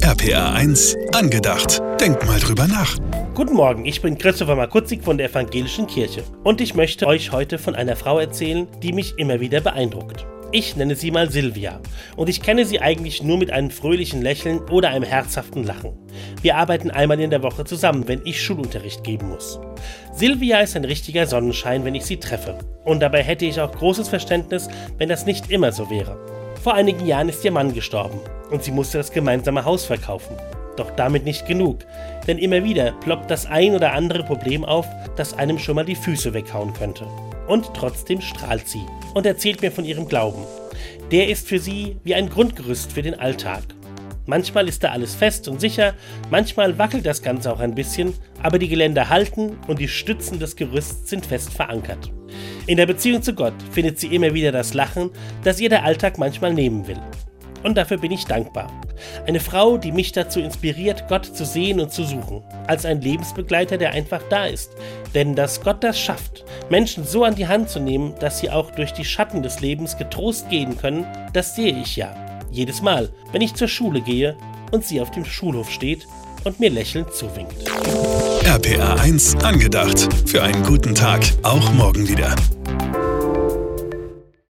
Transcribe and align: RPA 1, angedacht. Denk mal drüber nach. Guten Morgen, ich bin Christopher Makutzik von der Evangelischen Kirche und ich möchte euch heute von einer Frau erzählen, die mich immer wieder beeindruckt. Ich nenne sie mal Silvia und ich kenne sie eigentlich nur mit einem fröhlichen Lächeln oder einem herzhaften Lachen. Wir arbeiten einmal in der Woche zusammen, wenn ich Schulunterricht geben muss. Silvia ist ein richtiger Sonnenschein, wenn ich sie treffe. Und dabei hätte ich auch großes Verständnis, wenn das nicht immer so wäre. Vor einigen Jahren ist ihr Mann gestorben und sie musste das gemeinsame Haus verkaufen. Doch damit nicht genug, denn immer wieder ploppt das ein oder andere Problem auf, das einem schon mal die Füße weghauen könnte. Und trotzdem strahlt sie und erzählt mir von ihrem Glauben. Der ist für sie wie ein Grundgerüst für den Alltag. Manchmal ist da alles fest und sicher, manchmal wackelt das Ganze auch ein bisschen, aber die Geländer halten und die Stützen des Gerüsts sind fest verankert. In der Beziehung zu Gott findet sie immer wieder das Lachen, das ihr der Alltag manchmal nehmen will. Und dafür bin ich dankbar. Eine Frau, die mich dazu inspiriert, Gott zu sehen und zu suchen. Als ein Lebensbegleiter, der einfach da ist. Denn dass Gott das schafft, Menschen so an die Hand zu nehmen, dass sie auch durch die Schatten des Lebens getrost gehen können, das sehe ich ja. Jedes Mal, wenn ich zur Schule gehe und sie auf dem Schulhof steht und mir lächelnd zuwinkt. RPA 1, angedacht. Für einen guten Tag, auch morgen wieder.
RPA 0.00 0.54
1, 0.54 0.96
angedacht. 1.12 1.80
Denk 2.00 2.26
mal 2.26 2.40
drüber 2.40 2.66
nach. 2.66 2.96
Guten 3.34 3.54
Morgen, 3.54 3.84
ich 3.84 4.00
bin 4.00 4.16
Christopher 4.16 4.56
Makutzik 4.56 5.04
von 5.04 5.18
der 5.18 5.28
Evangelischen 5.28 5.86
Kirche 5.86 6.24
und 6.42 6.60
ich 6.62 6.74
möchte 6.74 7.06
euch 7.06 7.30
heute 7.30 7.58
von 7.58 7.74
einer 7.74 7.94
Frau 7.94 8.18
erzählen, 8.18 8.66
die 8.82 8.92
mich 8.92 9.18
immer 9.18 9.38
wieder 9.40 9.60
beeindruckt. 9.60 10.26
Ich 10.50 10.76
nenne 10.76 10.96
sie 10.96 11.10
mal 11.10 11.30
Silvia 11.30 11.80
und 12.16 12.28
ich 12.28 12.42
kenne 12.42 12.64
sie 12.64 12.80
eigentlich 12.80 13.22
nur 13.22 13.38
mit 13.38 13.50
einem 13.50 13.70
fröhlichen 13.70 14.22
Lächeln 14.22 14.60
oder 14.70 14.88
einem 14.88 15.04
herzhaften 15.04 15.62
Lachen. 15.62 15.92
Wir 16.40 16.56
arbeiten 16.56 16.90
einmal 16.90 17.20
in 17.20 17.30
der 17.30 17.42
Woche 17.42 17.64
zusammen, 17.64 18.08
wenn 18.08 18.22
ich 18.24 18.42
Schulunterricht 18.42 19.04
geben 19.04 19.28
muss. 19.28 19.60
Silvia 20.14 20.60
ist 20.60 20.74
ein 20.74 20.84
richtiger 20.84 21.26
Sonnenschein, 21.26 21.84
wenn 21.84 21.94
ich 21.94 22.06
sie 22.06 22.18
treffe. 22.18 22.58
Und 22.84 23.00
dabei 23.00 23.22
hätte 23.22 23.44
ich 23.44 23.60
auch 23.60 23.72
großes 23.72 24.08
Verständnis, 24.08 24.68
wenn 24.98 25.10
das 25.10 25.26
nicht 25.26 25.50
immer 25.50 25.70
so 25.70 25.90
wäre. 25.90 26.31
Vor 26.62 26.74
einigen 26.74 27.04
Jahren 27.04 27.28
ist 27.28 27.44
ihr 27.44 27.50
Mann 27.50 27.74
gestorben 27.74 28.20
und 28.52 28.62
sie 28.62 28.70
musste 28.70 28.96
das 28.98 29.10
gemeinsame 29.10 29.64
Haus 29.64 29.84
verkaufen. 29.84 30.36
Doch 30.76 30.92
damit 30.92 31.24
nicht 31.24 31.44
genug, 31.48 31.80
denn 32.28 32.38
immer 32.38 32.62
wieder 32.62 32.92
ploppt 33.00 33.28
das 33.32 33.46
ein 33.46 33.74
oder 33.74 33.94
andere 33.94 34.22
Problem 34.22 34.64
auf, 34.64 34.86
das 35.16 35.34
einem 35.34 35.58
schon 35.58 35.74
mal 35.74 35.84
die 35.84 35.96
Füße 35.96 36.32
weghauen 36.34 36.72
könnte. 36.72 37.04
Und 37.48 37.74
trotzdem 37.74 38.20
strahlt 38.20 38.68
sie 38.68 38.86
und 39.12 39.26
erzählt 39.26 39.60
mir 39.60 39.72
von 39.72 39.84
ihrem 39.84 40.06
Glauben. 40.06 40.44
Der 41.10 41.28
ist 41.28 41.48
für 41.48 41.58
sie 41.58 41.96
wie 42.04 42.14
ein 42.14 42.30
Grundgerüst 42.30 42.92
für 42.92 43.02
den 43.02 43.18
Alltag. 43.18 43.64
Manchmal 44.26 44.68
ist 44.68 44.84
da 44.84 44.90
alles 44.90 45.14
fest 45.14 45.48
und 45.48 45.60
sicher, 45.60 45.94
manchmal 46.30 46.78
wackelt 46.78 47.04
das 47.06 47.22
Ganze 47.22 47.52
auch 47.52 47.60
ein 47.60 47.74
bisschen, 47.74 48.14
aber 48.42 48.58
die 48.58 48.68
Geländer 48.68 49.08
halten 49.08 49.58
und 49.66 49.78
die 49.78 49.88
Stützen 49.88 50.38
des 50.38 50.56
Gerüsts 50.56 51.10
sind 51.10 51.26
fest 51.26 51.52
verankert. 51.52 52.12
In 52.66 52.76
der 52.76 52.86
Beziehung 52.86 53.22
zu 53.22 53.34
Gott 53.34 53.54
findet 53.72 53.98
sie 53.98 54.14
immer 54.14 54.32
wieder 54.34 54.52
das 54.52 54.74
Lachen, 54.74 55.10
das 55.42 55.60
ihr 55.60 55.68
der 55.68 55.84
Alltag 55.84 56.18
manchmal 56.18 56.54
nehmen 56.54 56.86
will. 56.86 57.00
Und 57.62 57.76
dafür 57.76 57.98
bin 57.98 58.12
ich 58.12 58.24
dankbar. 58.24 58.70
Eine 59.26 59.40
Frau, 59.40 59.76
die 59.76 59.92
mich 59.92 60.12
dazu 60.12 60.40
inspiriert, 60.40 61.08
Gott 61.08 61.26
zu 61.26 61.44
sehen 61.44 61.80
und 61.80 61.92
zu 61.92 62.04
suchen. 62.04 62.42
Als 62.66 62.84
ein 62.84 63.00
Lebensbegleiter, 63.00 63.78
der 63.78 63.92
einfach 63.92 64.22
da 64.28 64.46
ist. 64.46 64.72
Denn 65.14 65.34
dass 65.34 65.60
Gott 65.60 65.82
das 65.82 65.98
schafft, 65.98 66.44
Menschen 66.70 67.04
so 67.04 67.24
an 67.24 67.34
die 67.34 67.46
Hand 67.46 67.68
zu 67.68 67.80
nehmen, 67.80 68.14
dass 68.18 68.40
sie 68.40 68.50
auch 68.50 68.70
durch 68.72 68.92
die 68.92 69.04
Schatten 69.04 69.42
des 69.42 69.60
Lebens 69.60 69.96
getrost 69.96 70.48
gehen 70.50 70.76
können, 70.76 71.06
das 71.32 71.54
sehe 71.54 71.76
ich 71.76 71.96
ja. 71.96 72.14
Jedes 72.52 72.82
Mal, 72.82 73.08
wenn 73.32 73.40
ich 73.40 73.54
zur 73.54 73.66
Schule 73.66 74.02
gehe 74.02 74.36
und 74.72 74.84
sie 74.84 75.00
auf 75.00 75.10
dem 75.10 75.24
Schulhof 75.24 75.70
steht 75.70 76.06
und 76.44 76.60
mir 76.60 76.68
lächelnd 76.68 77.12
zuwinkt. 77.14 77.54
RPA 78.44 78.94
1, 78.96 79.36
angedacht. 79.36 80.08
Für 80.26 80.42
einen 80.42 80.62
guten 80.62 80.94
Tag, 80.94 81.22
auch 81.42 81.72
morgen 81.72 82.06
wieder. 82.08 82.34